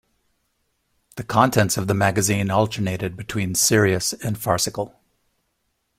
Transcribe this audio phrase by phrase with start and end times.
[1.15, 4.99] The contents of the magazine alternated between serious and farcical.